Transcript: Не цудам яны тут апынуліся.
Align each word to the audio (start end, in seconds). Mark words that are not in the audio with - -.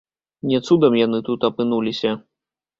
Не 0.51 0.61
цудам 0.69 0.97
яны 1.05 1.21
тут 1.29 1.47
апынуліся. 1.53 2.19